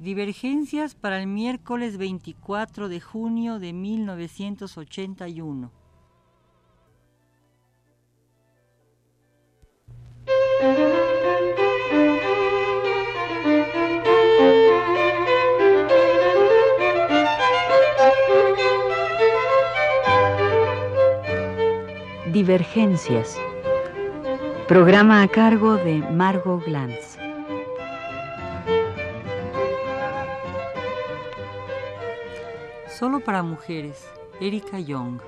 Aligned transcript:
Divergencias 0.00 0.94
para 0.94 1.20
el 1.20 1.26
miércoles 1.26 1.98
24 1.98 2.88
de 2.88 3.00
junio 3.00 3.58
de 3.58 3.72
1981. 3.72 5.72
Divergencias. 22.32 23.36
Programa 24.68 25.22
a 25.22 25.28
cargo 25.28 25.74
de 25.74 25.98
Margot 26.12 26.64
Glantz. 26.64 27.17
Solo 32.98 33.20
para 33.20 33.44
mujeres, 33.44 34.08
Erika 34.40 34.80
Young. 34.80 35.20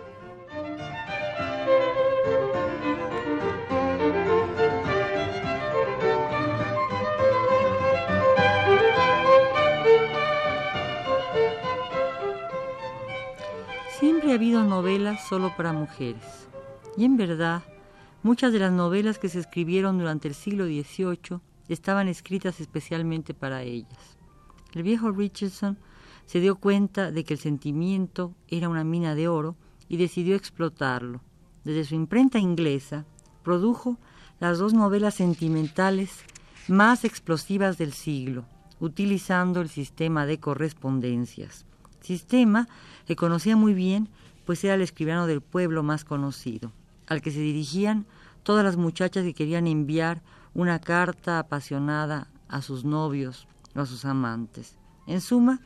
Siempre 14.00 14.33
ha 14.33 14.34
habido 14.34 14.64
novelas 14.64 15.25
solo 15.28 15.55
para 15.56 15.73
mujeres. 15.73 16.48
Y 16.97 17.05
en 17.05 17.16
verdad, 17.16 17.62
muchas 18.25 18.52
de 18.52 18.59
las 18.59 18.73
novelas 18.73 19.20
que 19.20 19.28
se 19.28 19.39
escribieron 19.39 19.97
durante 19.97 20.27
el 20.27 20.34
siglo 20.34 20.64
XVIII 20.64 21.39
estaban 21.69 22.09
escritas 22.09 22.59
especialmente 22.59 23.33
para 23.33 23.62
ellas. 23.62 24.16
El 24.75 24.83
viejo 24.83 25.12
Richardson 25.12 25.78
se 26.31 26.39
dio 26.39 26.55
cuenta 26.55 27.11
de 27.11 27.25
que 27.25 27.34
el 27.34 27.41
sentimiento 27.41 28.36
era 28.47 28.69
una 28.69 28.84
mina 28.84 29.17
de 29.17 29.27
oro 29.27 29.56
y 29.89 29.97
decidió 29.97 30.36
explotarlo. 30.36 31.23
Desde 31.64 31.84
su 31.84 31.97
imprenta 31.97 32.39
inglesa, 32.39 33.05
produjo 33.42 33.98
las 34.39 34.58
dos 34.58 34.73
novelas 34.73 35.14
sentimentales 35.14 36.12
más 36.69 37.05
explosivas 37.05 37.78
del 37.78 37.92
siglo, 37.92 38.45
utilizando 38.78 39.61
el 39.61 39.69
sistema 39.69 40.25
de 40.25 40.39
correspondencias. 40.39 41.67
Sistema 42.01 42.69
que 43.06 43.17
conocía 43.17 43.56
muy 43.56 43.75
bien, 43.75 44.08
pues 44.47 44.62
era 44.62 44.75
el 44.75 44.83
escribano 44.83 45.27
del 45.27 45.41
pueblo 45.41 45.83
más 45.83 46.05
conocido, 46.05 46.70
al 47.08 47.23
que 47.23 47.33
se 47.33 47.41
dirigían 47.41 48.06
todas 48.45 48.64
las 48.64 48.77
muchachas 48.77 49.25
que 49.25 49.34
querían 49.34 49.67
enviar 49.67 50.23
una 50.55 50.78
carta 50.78 51.41
apasionada 51.41 52.28
a 52.47 52.62
sus 52.62 52.84
novios 52.84 53.48
o 53.75 53.81
a 53.81 53.86
sus 53.86 54.05
amantes. 54.05 54.77
En 55.08 55.20
suma, 55.20 55.61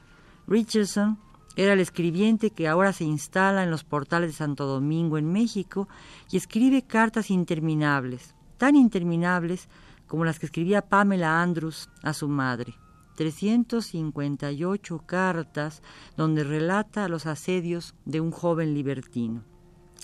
Richardson 0.46 1.18
era 1.56 1.72
el 1.72 1.80
escribiente 1.80 2.50
que 2.50 2.68
ahora 2.68 2.92
se 2.92 3.04
instala 3.04 3.62
en 3.62 3.70
los 3.70 3.84
portales 3.84 4.30
de 4.30 4.36
Santo 4.36 4.66
Domingo 4.66 5.18
en 5.18 5.32
México 5.32 5.88
y 6.30 6.36
escribe 6.36 6.82
cartas 6.82 7.30
interminables, 7.30 8.34
tan 8.58 8.76
interminables 8.76 9.68
como 10.06 10.24
las 10.24 10.38
que 10.38 10.46
escribía 10.46 10.82
Pamela 10.82 11.40
Andrews 11.40 11.88
a 12.02 12.12
su 12.12 12.28
madre. 12.28 12.74
358 13.16 14.98
cartas 15.06 15.82
donde 16.16 16.44
relata 16.44 17.08
los 17.08 17.26
asedios 17.26 17.94
de 18.04 18.20
un 18.20 18.32
joven 18.32 18.74
libertino, 18.74 19.44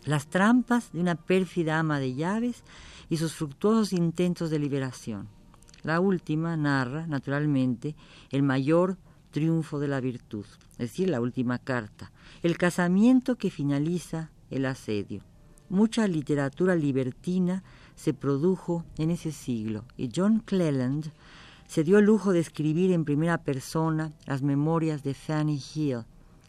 las 0.04 0.28
trampas 0.28 0.92
de 0.92 1.00
una 1.00 1.16
pérfida 1.16 1.78
ama 1.78 1.98
de 1.98 2.14
llaves 2.14 2.62
y 3.08 3.16
sus 3.16 3.34
fructuosos 3.34 3.92
intentos 3.92 4.50
de 4.50 4.60
liberación. 4.60 5.28
La 5.82 5.98
última 5.98 6.56
narra, 6.56 7.06
naturalmente, 7.06 7.96
el 8.30 8.42
mayor 8.42 8.96
triunfo 9.30 9.78
de 9.78 9.88
la 9.88 10.00
virtud, 10.00 10.44
es 10.72 10.90
decir, 10.90 11.08
la 11.08 11.20
última 11.20 11.58
carta, 11.58 12.12
el 12.42 12.58
casamiento 12.58 13.36
que 13.36 13.50
finaliza 13.50 14.30
el 14.50 14.66
asedio. 14.66 15.22
Mucha 15.68 16.06
literatura 16.08 16.74
libertina 16.74 17.62
se 17.94 18.12
produjo 18.12 18.84
en 18.98 19.10
ese 19.10 19.30
siglo 19.30 19.84
y 19.96 20.10
John 20.14 20.40
Cleland 20.40 21.12
se 21.66 21.84
dio 21.84 21.98
el 21.98 22.06
lujo 22.06 22.32
de 22.32 22.40
escribir 22.40 22.90
en 22.90 23.04
primera 23.04 23.38
persona 23.38 24.12
las 24.26 24.42
memorias 24.42 25.04
de 25.04 25.14
Fanny 25.14 25.62
Hill, 25.74 26.04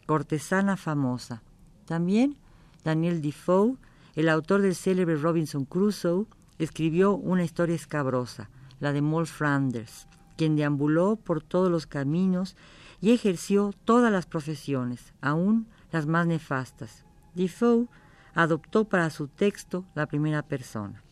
cortesana 0.06 0.76
famosa. 0.76 1.42
También 1.84 2.36
Daniel 2.82 3.22
Defoe, 3.22 3.76
el 4.16 4.28
autor 4.28 4.62
del 4.62 4.74
célebre 4.74 5.16
Robinson 5.16 5.64
Crusoe, 5.64 6.26
escribió 6.58 7.14
una 7.14 7.44
historia 7.44 7.76
escabrosa, 7.76 8.50
la 8.80 8.92
de 8.92 9.00
Moll 9.00 9.28
Flanders, 9.28 10.08
quien 10.36 10.56
deambuló 10.56 11.14
por 11.14 11.42
todos 11.42 11.70
los 11.70 11.86
caminos 11.86 12.56
y 13.02 13.10
ejerció 13.10 13.74
todas 13.84 14.10
las 14.10 14.24
profesiones, 14.24 15.12
aun 15.20 15.66
las 15.90 16.06
más 16.06 16.26
nefastas. 16.26 17.04
Defoe 17.34 17.88
adoptó 18.32 18.84
para 18.84 19.10
su 19.10 19.28
texto 19.28 19.84
la 19.94 20.06
primera 20.06 20.42
persona. 20.42 21.02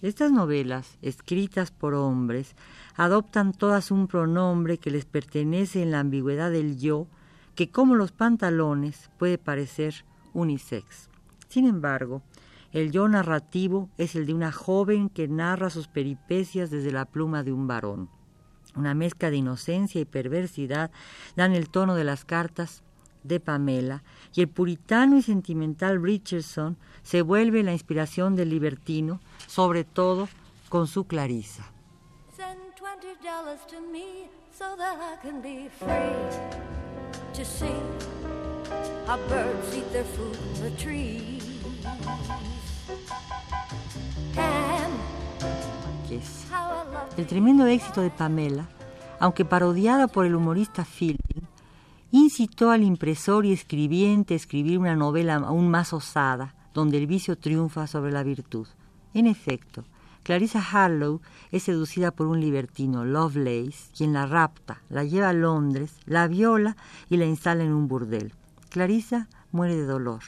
Estas 0.00 0.32
novelas, 0.32 0.98
escritas 1.02 1.70
por 1.70 1.94
hombres, 1.94 2.56
adoptan 2.96 3.52
todas 3.52 3.90
un 3.90 4.08
pronombre 4.08 4.78
que 4.78 4.90
les 4.90 5.04
pertenece 5.04 5.82
en 5.82 5.92
la 5.92 6.00
ambigüedad 6.00 6.50
del 6.50 6.78
yo, 6.78 7.06
que 7.54 7.70
como 7.70 7.94
los 7.94 8.10
pantalones 8.10 9.10
puede 9.18 9.38
parecer 9.38 10.04
unisex. 10.32 11.08
Sin 11.48 11.66
embargo, 11.66 12.22
el 12.72 12.90
yo 12.90 13.08
narrativo 13.08 13.88
es 13.98 14.16
el 14.16 14.26
de 14.26 14.34
una 14.34 14.50
joven 14.50 15.08
que 15.08 15.28
narra 15.28 15.70
sus 15.70 15.88
peripecias 15.88 16.70
desde 16.70 16.90
la 16.90 17.04
pluma 17.04 17.42
de 17.42 17.52
un 17.52 17.66
varón. 17.66 18.08
Una 18.76 18.94
mezcla 18.94 19.30
de 19.30 19.36
inocencia 19.36 20.00
y 20.00 20.04
perversidad 20.04 20.90
dan 21.36 21.52
el 21.52 21.68
tono 21.68 21.94
de 21.94 22.04
las 22.04 22.24
cartas 22.24 22.82
de 23.22 23.40
Pamela 23.40 24.02
y 24.34 24.42
el 24.42 24.48
puritano 24.48 25.16
y 25.16 25.22
sentimental 25.22 26.02
Richardson 26.02 26.76
se 27.02 27.22
vuelve 27.22 27.62
la 27.62 27.72
inspiración 27.72 28.36
del 28.36 28.50
libertino, 28.50 29.20
sobre 29.46 29.84
todo 29.84 30.28
con 30.68 30.86
su 30.86 31.04
Clarisa. 31.04 31.70
El 47.16 47.26
tremendo 47.26 47.66
éxito 47.66 48.00
de 48.00 48.10
Pamela, 48.10 48.68
aunque 49.20 49.44
parodiada 49.44 50.08
por 50.08 50.26
el 50.26 50.34
humorista 50.34 50.84
Fielding, 50.84 51.46
incitó 52.10 52.72
al 52.72 52.82
impresor 52.82 53.46
y 53.46 53.52
escribiente 53.52 54.34
a 54.34 54.36
escribir 54.36 54.80
una 54.80 54.96
novela 54.96 55.36
aún 55.36 55.70
más 55.70 55.92
osada, 55.92 56.56
donde 56.74 56.98
el 56.98 57.06
vicio 57.06 57.38
triunfa 57.38 57.86
sobre 57.86 58.10
la 58.10 58.24
virtud. 58.24 58.66
En 59.14 59.28
efecto, 59.28 59.84
Clarissa 60.24 60.60
Harlow 60.60 61.20
es 61.52 61.62
seducida 61.62 62.10
por 62.10 62.26
un 62.26 62.40
libertino, 62.40 63.04
Lovelace, 63.04 63.92
quien 63.96 64.12
la 64.12 64.26
rapta, 64.26 64.82
la 64.88 65.04
lleva 65.04 65.28
a 65.28 65.34
Londres, 65.34 65.92
la 66.06 66.26
viola 66.26 66.76
y 67.08 67.16
la 67.16 67.26
instala 67.26 67.62
en 67.62 67.74
un 67.74 67.86
burdel. 67.86 68.32
Clarissa 68.70 69.28
muere 69.52 69.76
de 69.76 69.84
dolor. 69.84 70.22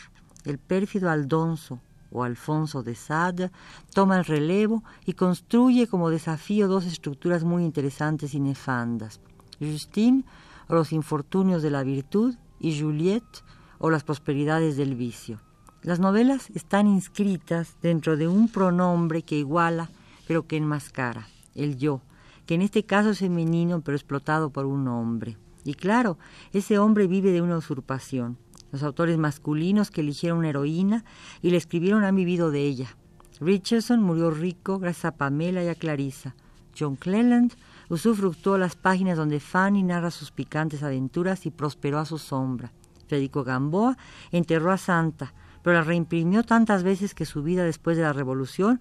El 0.45 0.59
pérfido 0.59 1.11
Aldonso, 1.11 1.81
o 2.11 2.23
Alfonso 2.23 2.83
de 2.83 2.95
Sade, 2.95 3.51
toma 3.95 4.19
el 4.19 4.25
relevo 4.25 4.83
y 5.05 5.15
construye 5.15 5.87
como 5.87 6.11
desafío 6.11 6.69
dos 6.69 6.85
estructuras 6.85 7.45
muy 7.45 7.65
interesantes 7.65 8.35
y 8.35 8.41
nefandas. 8.41 9.21
Justine, 9.61 10.25
o 10.69 10.75
los 10.75 10.93
infortunios 10.93 11.63
de 11.63 11.71
la 11.71 11.83
virtud, 11.83 12.35
y 12.59 12.81
Juliette, 12.81 13.45
o 13.79 13.91
las 13.91 14.05
prosperidades 14.05 14.77
del 14.77 14.95
vicio. 14.95 15.41
Las 15.83 16.01
novelas 16.01 16.51
están 16.51 16.89
inscritas 16.89 17.77
dentro 17.81 18.17
de 18.17 18.27
un 18.27 18.49
pronombre 18.49 19.23
que 19.23 19.39
iguala, 19.39 19.91
pero 20.27 20.47
que 20.47 20.57
enmascara, 20.57 21.29
el 21.55 21.77
yo, 21.77 22.01
que 22.47 22.55
en 22.55 22.63
este 22.63 22.85
caso 22.85 23.11
es 23.11 23.21
femenino, 23.21 23.81
pero 23.83 23.97
explotado 23.97 24.51
por 24.51 24.67
un 24.67 24.89
hombre. 24.89 25.37
Y 25.65 25.75
claro, 25.75 26.19
ese 26.53 26.79
hombre 26.79 27.07
vive 27.07 27.33
de 27.33 27.43
una 27.43 27.57
usurpación. 27.57 28.39
Los 28.73 28.83
autores 28.83 29.19
masculinos 29.19 29.91
que 29.91 30.01
eligieron 30.01 30.39
una 30.39 30.51
heroína 30.51 31.05
y 31.43 31.51
le 31.51 31.57
escribieron 31.57 32.05
han 32.05 32.17
vivido 32.17 32.51
de 32.51 32.63
ella. 32.63 32.97
Richardson 33.41 34.03
murió 34.03 34.31
rico 34.31 34.79
gracias 34.79 35.07
a 35.07 35.17
Pamela 35.17 35.63
y 35.63 35.69
a 35.69 35.75
Clarissa. 35.75 36.35
John 36.79 36.97
Cleland 36.97 37.53
usufructuó 37.89 38.59
las 38.59 38.77
páginas 38.77 39.17
donde 39.17 39.41
Fanny 39.41 39.83
narra 39.83 40.11
sus 40.11 40.31
picantes 40.31 40.83
aventuras 40.83 41.47
y 41.47 41.51
prosperó 41.51 41.99
a 41.99 42.05
su 42.05 42.19
sombra. 42.19 42.73
Federico 43.07 43.45
Gamboa 43.45 43.97
enterró 44.33 44.73
a 44.73 44.79
Santa, 44.79 45.33
pero 45.63 45.75
la 45.75 45.83
reimprimió 45.83 46.43
tantas 46.43 46.83
veces 46.83 47.15
que 47.15 47.25
su 47.25 47.43
vida 47.43 47.65
después 47.65 47.97
de 47.97 48.03
la 48.03 48.13
Revolución 48.13 48.81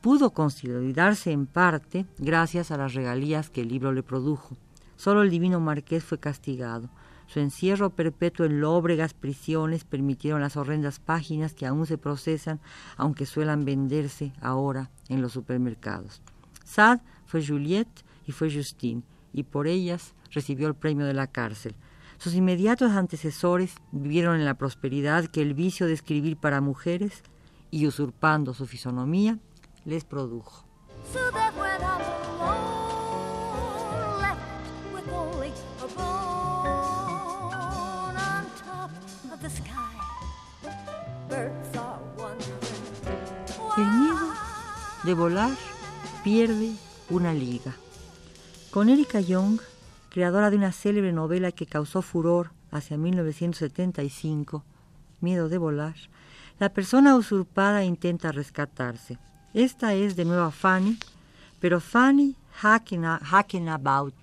pudo 0.00 0.30
consolidarse 0.30 1.32
en 1.32 1.46
parte 1.46 2.06
gracias 2.18 2.70
a 2.70 2.76
las 2.76 2.94
regalías 2.94 3.50
que 3.50 3.62
el 3.62 3.68
libro 3.68 3.92
le 3.92 4.02
produjo. 4.02 4.56
Solo 4.96 5.22
el 5.22 5.30
divino 5.30 5.60
marqués 5.60 6.04
fue 6.04 6.18
castigado. 6.18 6.88
Su 7.26 7.40
encierro 7.40 7.90
perpetuo 7.90 8.46
en 8.46 8.60
lóbregas 8.60 9.14
prisiones 9.14 9.84
permitieron 9.84 10.40
las 10.40 10.56
horrendas 10.56 11.00
páginas 11.00 11.54
que 11.54 11.66
aún 11.66 11.86
se 11.86 11.98
procesan, 11.98 12.60
aunque 12.96 13.26
suelan 13.26 13.64
venderse 13.64 14.32
ahora 14.40 14.90
en 15.08 15.22
los 15.22 15.32
supermercados. 15.32 16.22
Sad 16.64 17.00
fue 17.26 17.44
Juliette 17.44 18.04
y 18.26 18.32
fue 18.32 18.52
Justine, 18.52 19.02
y 19.32 19.42
por 19.42 19.66
ellas 19.66 20.14
recibió 20.30 20.68
el 20.68 20.74
premio 20.74 21.06
de 21.06 21.14
la 21.14 21.26
cárcel. 21.26 21.74
Sus 22.18 22.34
inmediatos 22.34 22.92
antecesores 22.92 23.74
vivieron 23.92 24.36
en 24.36 24.44
la 24.44 24.54
prosperidad 24.54 25.26
que 25.26 25.42
el 25.42 25.54
vicio 25.54 25.86
de 25.86 25.92
escribir 25.92 26.36
para 26.36 26.60
mujeres 26.60 27.22
y 27.70 27.86
usurpando 27.86 28.54
su 28.54 28.66
fisonomía 28.66 29.38
les 29.84 30.04
produjo. 30.04 30.64
De 45.06 45.14
volar 45.14 45.52
pierde 46.24 46.72
una 47.10 47.32
liga. 47.32 47.76
Con 48.72 48.88
Erika 48.88 49.20
Young, 49.20 49.60
creadora 50.10 50.50
de 50.50 50.56
una 50.56 50.72
célebre 50.72 51.12
novela 51.12 51.52
que 51.52 51.64
causó 51.64 52.02
furor 52.02 52.50
hacia 52.72 52.98
1975, 52.98 54.64
Miedo 55.20 55.48
de 55.48 55.58
volar, 55.58 55.94
la 56.58 56.70
persona 56.70 57.14
usurpada 57.14 57.84
intenta 57.84 58.32
rescatarse. 58.32 59.16
Esta 59.54 59.94
es 59.94 60.16
de 60.16 60.24
nuevo 60.24 60.50
Fanny, 60.50 60.98
pero 61.60 61.80
Fanny 61.80 62.34
Hacking, 62.60 63.68
About 63.68 64.14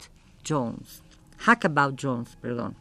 Jones. 0.46 1.02
Hack 1.38 1.64
About 1.64 1.98
Jones, 2.00 2.36
perdón. 2.42 2.76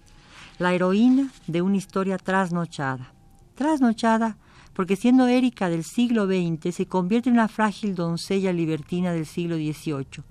La 0.59 0.75
heroína 0.75 1.31
de 1.47 1.63
una 1.63 1.77
historia 1.77 2.19
trasnochada. 2.19 3.13
Trasnochada 3.55 4.37
porque 4.75 4.97
siendo 4.97 5.27
Erika 5.27 5.69
del 5.69 5.85
siglo 5.85 6.27
XX 6.27 6.75
se 6.75 6.87
convierte 6.87 7.29
en 7.29 7.35
una 7.35 7.49
frágil 7.49 7.95
doncella 7.95 8.53
libertina 8.53 9.13
del 9.13 9.27
siglo 9.27 9.57
XVIII, 9.57 10.25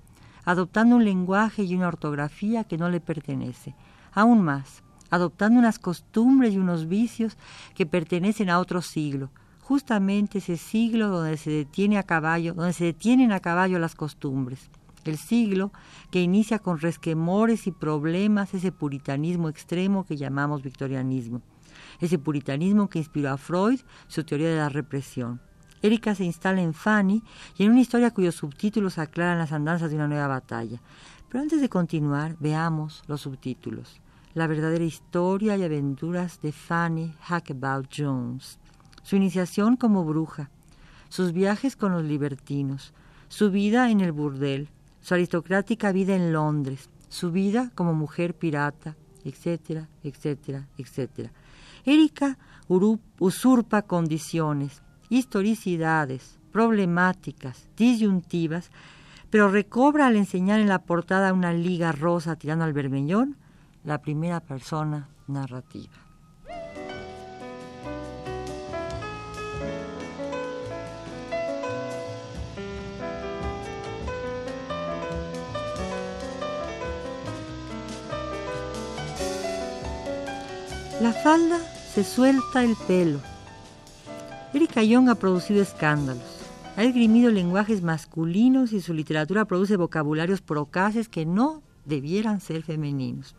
adoptando 0.44 0.96
un 0.96 1.04
lenguaje 1.04 1.62
y 1.62 1.74
una 1.74 1.88
ortografía 1.88 2.64
que 2.64 2.78
no 2.78 2.88
le 2.88 3.00
pertenece. 3.00 3.74
Aún 4.12 4.42
más, 4.42 4.82
adoptando 5.10 5.58
unas 5.58 5.78
costumbres 5.78 6.54
y 6.54 6.58
unos 6.58 6.88
vicios 6.88 7.36
que 7.74 7.86
pertenecen 7.86 8.50
a 8.50 8.58
otro 8.58 8.82
siglo, 8.82 9.30
justamente 9.60 10.38
ese 10.38 10.56
siglo 10.56 11.08
donde 11.08 11.36
se 11.36 11.50
detiene 11.50 11.98
a 11.98 12.02
caballo, 12.02 12.54
donde 12.54 12.72
se 12.72 12.84
detienen 12.84 13.32
a 13.32 13.40
caballo 13.40 13.78
las 13.78 13.94
costumbres. 13.94 14.70
El 15.04 15.18
siglo 15.18 15.72
que 16.10 16.20
inicia 16.20 16.60
con 16.60 16.78
resquemores 16.78 17.66
y 17.66 17.72
problemas 17.72 18.54
ese 18.54 18.70
puritanismo 18.70 19.48
extremo 19.48 20.04
que 20.04 20.16
llamamos 20.16 20.62
victorianismo, 20.62 21.42
ese 22.02 22.18
puritanismo 22.18 22.90
que 22.90 22.98
inspiró 22.98 23.30
a 23.30 23.38
Freud 23.38 23.80
su 24.08 24.24
teoría 24.24 24.50
de 24.50 24.58
la 24.58 24.68
represión. 24.68 25.40
Erika 25.80 26.14
se 26.14 26.24
instala 26.24 26.60
en 26.60 26.74
Fanny 26.74 27.22
y 27.56 27.64
en 27.64 27.70
una 27.70 27.80
historia 27.80 28.10
cuyos 28.10 28.34
subtítulos 28.34 28.98
aclaran 28.98 29.38
las 29.38 29.52
andanzas 29.52 29.90
de 29.90 29.96
una 29.96 30.08
nueva 30.08 30.28
batalla. 30.28 30.80
Pero 31.30 31.42
antes 31.42 31.62
de 31.62 31.70
continuar, 31.70 32.36
veamos 32.38 33.02
los 33.06 33.22
subtítulos 33.22 34.02
la 34.34 34.46
verdadera 34.46 34.84
historia 34.84 35.56
y 35.56 35.62
aventuras 35.62 36.40
de 36.40 36.52
Fanny 36.52 37.14
Hackabout 37.20 37.88
Jones, 37.94 38.58
su 39.02 39.16
iniciación 39.16 39.76
como 39.76 40.04
bruja, 40.04 40.50
sus 41.08 41.32
viajes 41.32 41.76
con 41.76 41.92
los 41.92 42.04
libertinos, 42.04 42.94
su 43.28 43.50
vida 43.50 43.90
en 43.90 44.00
el 44.00 44.12
burdel, 44.12 44.68
su 45.00 45.14
aristocrática 45.14 45.92
vida 45.92 46.14
en 46.14 46.32
Londres, 46.32 46.88
su 47.08 47.30
vida 47.30 47.70
como 47.74 47.92
mujer 47.92 48.34
pirata, 48.34 48.96
etcétera, 49.24 49.88
etcétera, 50.02 50.66
etcétera. 50.78 51.30
Erika 51.84 52.38
usurpa 53.18 53.82
condiciones, 53.82 54.82
historicidades, 55.08 56.38
problemáticas, 56.52 57.68
disyuntivas, 57.76 58.70
pero 59.30 59.48
recobra 59.48 60.06
al 60.06 60.16
enseñar 60.16 60.60
en 60.60 60.68
la 60.68 60.82
portada 60.82 61.32
una 61.32 61.52
liga 61.52 61.90
rosa 61.90 62.36
tirando 62.36 62.64
al 62.64 62.72
bermellón 62.72 63.36
la 63.84 64.00
primera 64.00 64.40
persona 64.40 65.08
narrativa. 65.26 65.92
La 81.00 81.12
falda 81.12 81.71
se 81.94 82.04
suelta 82.04 82.64
el 82.64 82.74
pelo. 82.88 83.20
Erika 84.54 84.82
Young 84.82 85.10
ha 85.10 85.14
producido 85.14 85.60
escándalos. 85.60 86.24
Ha 86.76 86.84
esgrimido 86.84 87.30
lenguajes 87.30 87.82
masculinos 87.82 88.72
y 88.72 88.80
su 88.80 88.94
literatura 88.94 89.44
produce 89.44 89.76
vocabularios 89.76 90.40
procaces 90.40 91.10
que 91.10 91.26
no 91.26 91.62
debieran 91.84 92.40
ser 92.40 92.62
femeninos. 92.62 93.34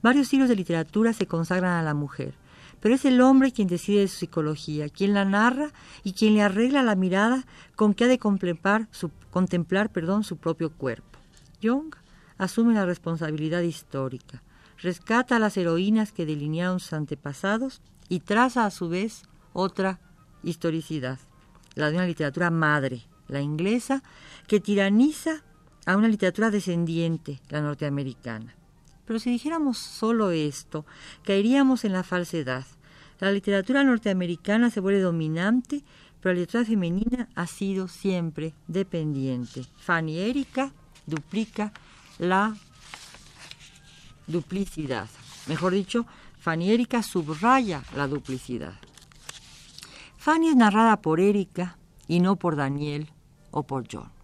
Varios 0.00 0.28
siglos 0.28 0.48
de 0.48 0.54
literatura 0.54 1.12
se 1.12 1.26
consagran 1.26 1.72
a 1.72 1.82
la 1.82 1.94
mujer, 1.94 2.34
pero 2.80 2.94
es 2.94 3.04
el 3.04 3.20
hombre 3.20 3.50
quien 3.50 3.66
decide 3.66 4.00
de 4.00 4.08
su 4.08 4.18
psicología, 4.18 4.88
quien 4.88 5.12
la 5.12 5.24
narra 5.24 5.72
y 6.04 6.12
quien 6.12 6.34
le 6.34 6.42
arregla 6.42 6.84
la 6.84 6.94
mirada 6.94 7.44
con 7.74 7.94
que 7.94 8.04
ha 8.04 8.08
de 8.08 8.18
contemplar 8.18 8.86
su, 8.92 9.10
contemplar, 9.32 9.90
perdón, 9.90 10.22
su 10.22 10.36
propio 10.36 10.70
cuerpo. 10.70 11.18
Jung 11.60 11.94
asume 12.38 12.74
la 12.74 12.86
responsabilidad 12.86 13.62
histórica, 13.62 14.40
rescata 14.82 15.36
a 15.36 15.38
las 15.38 15.56
heroínas 15.56 16.12
que 16.12 16.26
delinearon 16.26 16.80
sus 16.80 16.92
antepasados 16.92 17.80
y 18.08 18.20
traza 18.20 18.66
a 18.66 18.70
su 18.70 18.88
vez 18.88 19.22
otra 19.52 20.00
historicidad, 20.42 21.18
la 21.74 21.90
de 21.90 21.96
una 21.96 22.06
literatura 22.06 22.50
madre, 22.50 23.02
la 23.28 23.40
inglesa, 23.40 24.02
que 24.46 24.60
tiraniza 24.60 25.42
a 25.86 25.96
una 25.96 26.08
literatura 26.08 26.50
descendiente, 26.50 27.40
la 27.48 27.60
norteamericana. 27.60 28.54
Pero 29.04 29.18
si 29.18 29.30
dijéramos 29.30 29.78
solo 29.78 30.30
esto, 30.30 30.84
caeríamos 31.24 31.84
en 31.84 31.92
la 31.92 32.02
falsedad. 32.02 32.66
La 33.18 33.32
literatura 33.32 33.84
norteamericana 33.84 34.70
se 34.70 34.80
vuelve 34.80 35.00
dominante, 35.00 35.84
pero 36.20 36.34
la 36.34 36.40
literatura 36.40 36.64
femenina 36.64 37.28
ha 37.34 37.46
sido 37.46 37.88
siempre 37.88 38.54
dependiente. 38.68 39.64
Fanny 39.76 40.18
Erika 40.18 40.72
duplica 41.06 41.72
la 42.18 42.56
duplicidad. 44.26 45.08
Mejor 45.46 45.72
dicho, 45.72 46.06
Fanny 46.38 46.72
Erika 46.72 47.02
subraya 47.02 47.82
la 47.96 48.06
duplicidad. 48.08 48.74
Fanny 50.18 50.48
es 50.48 50.56
narrada 50.56 51.00
por 51.00 51.20
Erika 51.20 51.76
y 52.08 52.20
no 52.20 52.36
por 52.36 52.56
Daniel 52.56 53.10
o 53.50 53.64
por 53.64 53.86
John. 53.90 54.21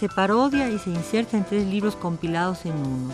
Se 0.00 0.08
parodia 0.08 0.70
y 0.70 0.78
se 0.78 0.88
inserta 0.88 1.36
en 1.36 1.44
tres 1.44 1.68
libros 1.68 1.94
compilados 1.94 2.64
en 2.64 2.74
uno, 2.74 3.12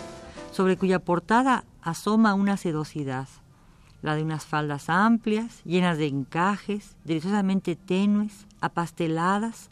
sobre 0.53 0.77
cuya 0.77 1.01
portada 1.01 1.65
asoma 1.83 2.35
una 2.35 2.57
sedosidad, 2.57 3.27
la 4.03 4.15
de 4.15 4.23
unas 4.23 4.47
faldas 4.47 4.89
amplias, 4.89 5.65
llenas 5.65 5.99
de 5.99 6.07
encajes, 6.07 6.95
deliciosamente 7.03 7.75
tenues, 7.75 8.47
apasteladas, 8.61 9.69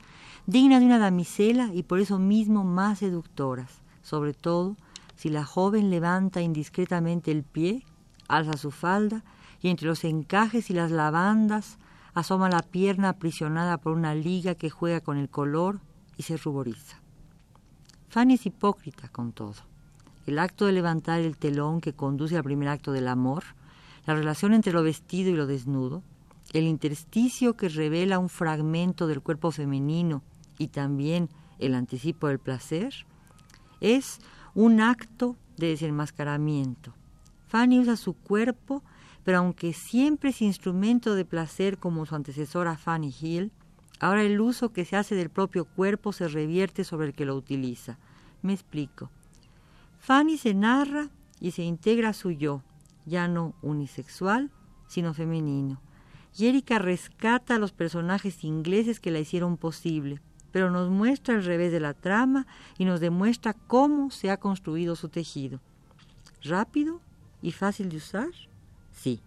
dignas 0.46 0.80
de 0.80 0.86
una 0.86 0.98
damisela 0.98 1.70
y 1.72 1.84
por 1.84 2.00
eso 2.00 2.18
mismo 2.18 2.64
más 2.64 2.98
seductoras, 2.98 3.70
sobre 4.02 4.34
todo 4.34 4.76
si 5.14 5.28
la 5.28 5.44
joven 5.44 5.90
levanta 5.90 6.42
indiscretamente 6.42 7.30
el 7.30 7.44
pie, 7.44 7.86
alza 8.26 8.56
su 8.56 8.72
falda 8.72 9.22
y 9.62 9.68
entre 9.68 9.86
los 9.86 10.02
encajes 10.02 10.68
y 10.68 10.74
las 10.74 10.90
lavandas 10.90 11.78
asoma 12.12 12.48
la 12.48 12.62
pierna 12.62 13.10
aprisionada 13.10 13.78
por 13.78 13.92
una 13.92 14.16
liga 14.16 14.56
que 14.56 14.68
juega 14.68 15.00
con 15.00 15.16
el 15.16 15.28
color 15.28 15.78
y 16.16 16.24
se 16.24 16.36
ruboriza. 16.36 17.03
Fanny 18.14 18.34
es 18.34 18.46
hipócrita 18.46 19.08
con 19.08 19.32
todo. 19.32 19.56
El 20.24 20.38
acto 20.38 20.66
de 20.66 20.72
levantar 20.72 21.18
el 21.18 21.36
telón 21.36 21.80
que 21.80 21.94
conduce 21.94 22.36
al 22.36 22.44
primer 22.44 22.68
acto 22.68 22.92
del 22.92 23.08
amor, 23.08 23.42
la 24.06 24.14
relación 24.14 24.54
entre 24.54 24.72
lo 24.72 24.84
vestido 24.84 25.30
y 25.30 25.34
lo 25.34 25.48
desnudo, 25.48 26.04
el 26.52 26.62
intersticio 26.62 27.56
que 27.56 27.68
revela 27.68 28.20
un 28.20 28.28
fragmento 28.28 29.08
del 29.08 29.20
cuerpo 29.20 29.50
femenino 29.50 30.22
y 30.58 30.68
también 30.68 31.28
el 31.58 31.74
anticipo 31.74 32.28
del 32.28 32.38
placer, 32.38 32.94
es 33.80 34.20
un 34.54 34.80
acto 34.80 35.34
de 35.56 35.70
desenmascaramiento. 35.70 36.94
Fanny 37.48 37.80
usa 37.80 37.96
su 37.96 38.12
cuerpo, 38.12 38.84
pero 39.24 39.38
aunque 39.38 39.72
siempre 39.72 40.30
es 40.30 40.40
instrumento 40.40 41.16
de 41.16 41.24
placer 41.24 41.78
como 41.78 42.06
su 42.06 42.14
antecesora 42.14 42.76
Fanny 42.76 43.12
Hill, 43.20 43.50
Ahora 44.00 44.22
el 44.22 44.40
uso 44.40 44.72
que 44.72 44.84
se 44.84 44.96
hace 44.96 45.14
del 45.14 45.30
propio 45.30 45.64
cuerpo 45.64 46.12
se 46.12 46.28
revierte 46.28 46.84
sobre 46.84 47.06
el 47.06 47.14
que 47.14 47.24
lo 47.24 47.36
utiliza. 47.36 47.98
Me 48.44 48.52
explico. 48.52 49.10
Fanny 50.00 50.36
se 50.36 50.52
narra 50.52 51.08
y 51.40 51.52
se 51.52 51.62
integra 51.62 52.10
a 52.10 52.12
su 52.12 52.30
yo, 52.30 52.62
ya 53.06 53.26
no 53.26 53.54
unisexual, 53.62 54.50
sino 54.86 55.14
femenino. 55.14 55.80
y 56.36 56.60
rescata 56.60 57.54
a 57.54 57.58
los 57.58 57.72
personajes 57.72 58.44
ingleses 58.44 59.00
que 59.00 59.10
la 59.10 59.18
hicieron 59.18 59.56
posible, 59.56 60.20
pero 60.52 60.70
nos 60.70 60.90
muestra 60.90 61.34
el 61.34 61.42
revés 61.42 61.72
de 61.72 61.80
la 61.80 61.94
trama 61.94 62.46
y 62.76 62.84
nos 62.84 63.00
demuestra 63.00 63.54
cómo 63.54 64.10
se 64.10 64.30
ha 64.30 64.36
construido 64.36 64.94
su 64.94 65.08
tejido. 65.08 65.60
¿Rápido 66.42 67.00
y 67.40 67.52
fácil 67.52 67.88
de 67.88 67.96
usar? 67.96 68.28
Sí, 68.92 69.22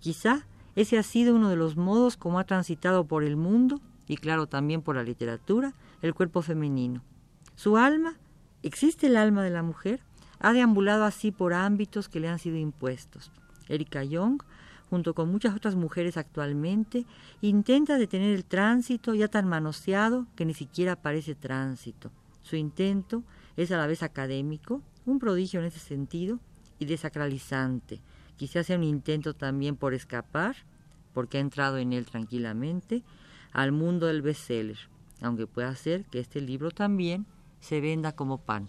quizá 0.00 0.46
ese 0.76 0.96
ha 0.96 1.02
sido 1.02 1.34
uno 1.34 1.50
de 1.50 1.56
los 1.56 1.76
modos 1.76 2.16
como 2.16 2.38
ha 2.38 2.44
transitado 2.44 3.04
por 3.04 3.22
el 3.22 3.36
mundo, 3.36 3.82
y 4.08 4.16
claro 4.16 4.46
también 4.46 4.80
por 4.80 4.96
la 4.96 5.02
literatura, 5.02 5.74
el 6.00 6.14
cuerpo 6.14 6.40
femenino. 6.40 7.02
Su 7.54 7.76
alma, 7.76 8.16
¿existe 8.62 9.06
el 9.06 9.16
alma 9.16 9.42
de 9.42 9.50
la 9.50 9.62
mujer? 9.62 10.00
Ha 10.40 10.52
deambulado 10.52 11.04
así 11.04 11.30
por 11.30 11.54
ámbitos 11.54 12.08
que 12.08 12.20
le 12.20 12.28
han 12.28 12.38
sido 12.38 12.56
impuestos. 12.56 13.30
Erika 13.68 14.02
Young 14.04 14.42
junto 14.92 15.14
con 15.14 15.32
muchas 15.32 15.56
otras 15.56 15.74
mujeres 15.74 16.18
actualmente, 16.18 17.06
intenta 17.40 17.96
detener 17.96 18.34
el 18.34 18.44
tránsito 18.44 19.14
ya 19.14 19.26
tan 19.26 19.48
manoseado 19.48 20.26
que 20.36 20.44
ni 20.44 20.52
siquiera 20.52 20.96
parece 20.96 21.34
tránsito. 21.34 22.10
Su 22.42 22.56
intento 22.56 23.22
es 23.56 23.72
a 23.72 23.78
la 23.78 23.86
vez 23.86 24.02
académico, 24.02 24.82
un 25.06 25.18
prodigio 25.18 25.60
en 25.60 25.64
ese 25.64 25.78
sentido, 25.78 26.40
y 26.78 26.84
desacralizante. 26.84 28.02
Quizás 28.36 28.66
sea 28.66 28.76
un 28.76 28.84
intento 28.84 29.32
también 29.32 29.76
por 29.76 29.94
escapar, 29.94 30.56
porque 31.14 31.38
ha 31.38 31.40
entrado 31.40 31.78
en 31.78 31.94
él 31.94 32.04
tranquilamente, 32.04 33.02
al 33.52 33.72
mundo 33.72 34.08
del 34.08 34.20
bestseller, 34.20 34.90
aunque 35.22 35.46
pueda 35.46 35.74
ser 35.74 36.04
que 36.04 36.20
este 36.20 36.42
libro 36.42 36.70
también 36.70 37.24
se 37.62 37.80
venda 37.80 38.12
como 38.12 38.38
pan. 38.38 38.68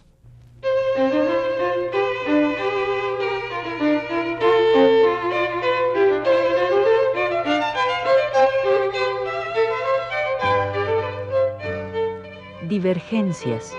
Divergencias. 12.69 13.75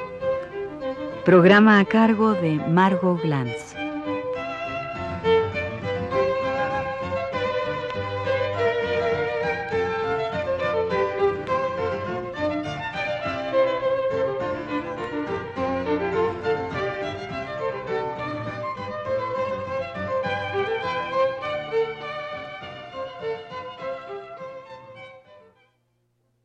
Programa 1.24 1.78
a 1.78 1.84
cargo 1.84 2.34
de 2.34 2.56
Margot 2.68 3.20
Glantz. 3.22 3.83